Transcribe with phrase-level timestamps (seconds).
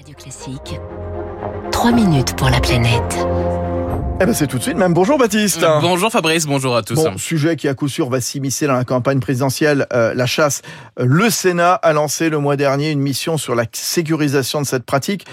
[0.00, 0.80] Radio Classique.
[1.72, 3.18] 3 minutes pour la planète.
[4.22, 4.94] Eh ben c'est tout de suite même.
[4.94, 5.62] Bonjour Baptiste.
[5.82, 6.94] Bonjour Fabrice, bonjour à tous.
[6.94, 10.62] Bon, sujet qui à coup sûr va s'immiscer dans la campagne présidentielle, euh, la chasse.
[10.96, 15.26] Le Sénat a lancé le mois dernier une mission sur la sécurisation de cette pratique.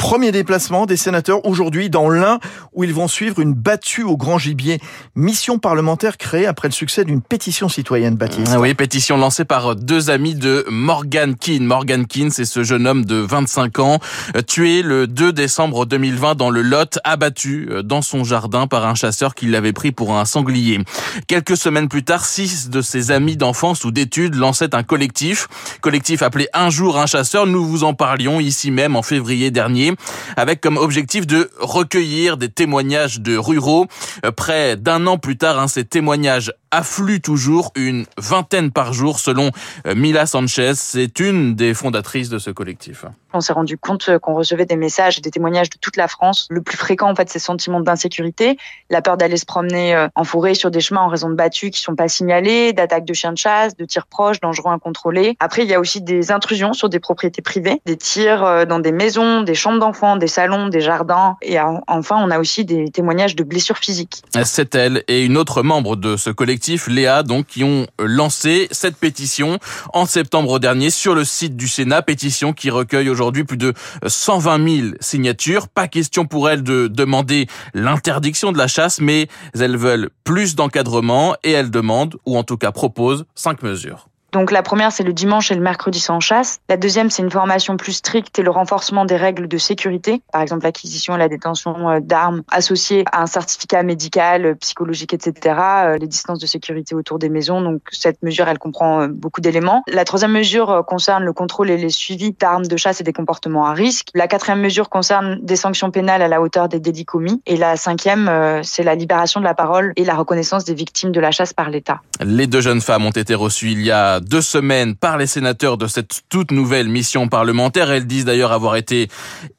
[0.00, 2.40] Premier déplacement des sénateurs aujourd'hui dans l'Ain
[2.72, 4.80] où ils vont suivre une battue au grand gibier.
[5.14, 8.50] Mission parlementaire créée après le succès d'une pétition citoyenne, Baptiste.
[8.50, 11.66] Ah oui, pétition lancée par deux amis de Morgan Keane.
[11.66, 13.98] Morgan Keane, c'est ce jeune homme de 25 ans,
[14.36, 18.86] euh, tué le 2 décembre 2020 dans le Lot, abattu euh, dans son jardin par
[18.86, 20.80] un chasseur qui l'avait pris pour un sanglier.
[21.26, 25.46] Quelques semaines plus tard, six de ses amis d'enfance ou d'études lançaient un collectif.
[25.82, 27.46] Collectif appelé Un jour un chasseur.
[27.46, 29.89] Nous vous en parlions ici même en février dernier
[30.36, 33.86] avec comme objectif de recueillir des témoignages de ruraux.
[34.24, 39.18] Euh, près d'un an plus tard, hein, ces témoignages affluent toujours, une vingtaine par jour
[39.18, 39.50] selon
[39.86, 40.72] euh, Mila Sanchez.
[40.76, 43.04] C'est une des fondatrices de ce collectif.
[43.32, 46.08] On s'est rendu compte euh, qu'on recevait des messages et des témoignages de toute la
[46.08, 46.46] France.
[46.50, 48.56] Le plus fréquent, en fait, c'est sentiments d'insécurité,
[48.90, 51.80] la peur d'aller se promener en forêt sur des chemins en raison de battues qui
[51.80, 55.36] sont pas signalées, d'attaques de chiens de chasse, de tirs proches, dangereux incontrôlés.
[55.40, 58.92] Après, il y a aussi des intrusions sur des propriétés privées, des tirs dans des
[58.92, 61.36] maisons, des chambres d'enfants, des salons, des jardins.
[61.42, 64.22] Et enfin, on a aussi des témoignages de blessures physiques.
[64.44, 68.96] C'est elle et une autre membre de ce collectif, Léa, donc, qui ont lancé cette
[68.96, 69.58] pétition
[69.92, 72.02] en septembre dernier sur le site du Sénat.
[72.02, 73.74] Pétition qui recueille aujourd'hui plus de
[74.06, 75.68] 120 000 signatures.
[75.68, 81.34] Pas question pour elles de demander l'interdiction de la chasse, mais elles veulent plus d'encadrement
[81.44, 84.09] et elles demandent, ou en tout cas proposent, cinq mesures.
[84.32, 86.60] Donc la première, c'est le dimanche et le mercredi sans chasse.
[86.68, 90.22] La deuxième, c'est une formation plus stricte et le renforcement des règles de sécurité.
[90.32, 95.14] Par exemple, l'acquisition et la détention euh, d'armes associées à un certificat médical, euh, psychologique,
[95.14, 95.56] etc.
[95.58, 97.60] Euh, les distances de sécurité autour des maisons.
[97.60, 99.82] Donc cette mesure, elle comprend beaucoup d'éléments.
[99.88, 103.66] La troisième mesure concerne le contrôle et les suivis d'armes de chasse et des comportements
[103.66, 104.08] à risque.
[104.14, 107.42] La quatrième mesure concerne des sanctions pénales à la hauteur des délits commis.
[107.46, 108.30] Et la cinquième,
[108.62, 111.70] c'est la libération de la parole et la reconnaissance des victimes de la chasse par
[111.70, 112.00] l'État.
[112.20, 115.76] Les deux jeunes femmes ont été reçues il y a deux semaines par les sénateurs
[115.76, 117.90] de cette toute nouvelle mission parlementaire.
[117.90, 119.08] Elles disent d'ailleurs avoir été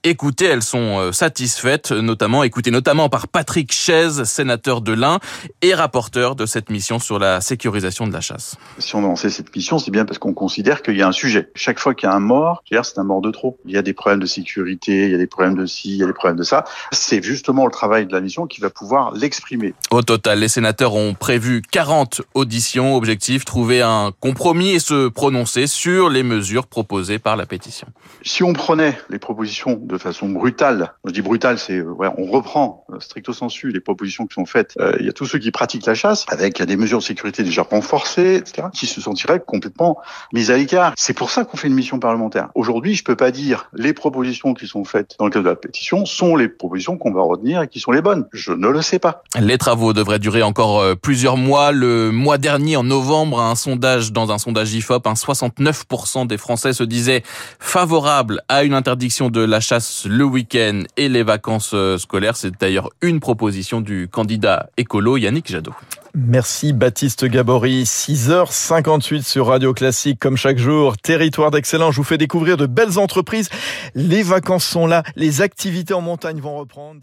[0.04, 0.46] écoutées.
[0.46, 5.20] Elles sont euh, satisfaites, notamment écoutées notamment par Patrick Chaise, sénateur de l'Ain
[5.62, 8.56] et rapporteur de cette mission sur la sécurisation de la chasse.
[8.78, 11.12] Si on a lancé cette mission, c'est bien parce qu'on considère qu'il y a un
[11.12, 11.50] sujet.
[11.56, 13.58] Chaque fois qu'il y a un mort, c'est un mort de trop.
[13.66, 15.98] Il y a des problèmes de sécurité, il y a des problèmes de ci, il
[15.98, 16.64] y a des problèmes de ça.
[16.92, 19.74] C'est justement le travail de la mission qui va pouvoir l'exprimer.
[19.92, 22.96] Au total, les sénateurs ont prévu 40 auditions.
[22.96, 27.88] Objectif, trouver un compromis et se prononcer sur les mesures proposées par la pétition.
[28.24, 32.26] Si on prenait les propositions de façon brutale, je dis brutale, c'est euh, ouais, on
[32.26, 34.76] reprend euh, stricto sensu les propositions qui sont faites.
[34.80, 37.44] Euh, il y a tous ceux qui pratiquent la chasse avec des mesures de sécurité
[37.44, 39.98] déjà renforcées, etc., qui se sentiraient complètement
[40.34, 40.94] mis à l'écart.
[40.98, 42.50] C'est pour ça qu'on fait une mission parlementaire.
[42.54, 45.56] Aujourd'hui, je peux pas dire les propositions qui sont faites dans le cadre de la
[45.56, 48.28] pétition sont les propositions qu'on va retenir et qui sont les bonnes.
[48.34, 49.24] Je ne le sais pas.
[49.40, 51.72] Les travaux devraient durer encore plusieurs mois.
[51.72, 56.84] Le mois dernier, en novembre, un sondage dans un sondage GIFOP, 69% des Français se
[56.84, 57.24] disaient
[57.60, 62.36] favorables à une interdiction de la chasse le week-end et les vacances euh, scolaires.
[62.36, 65.74] C'est d'ailleurs une proposition du candidat écolo Yannick Jadot.
[66.14, 67.84] Merci Baptiste Gabory.
[67.84, 70.98] 6h58 sur Radio Classique, comme chaque jour.
[70.98, 73.50] Territoire d'excellence, je vous fais découvrir de belles entreprises.
[73.96, 77.00] Les vacances sont là, les activités en montagne vont reprendre.